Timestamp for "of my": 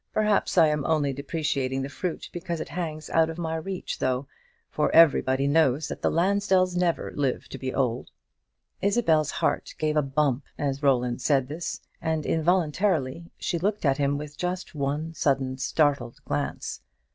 3.29-3.55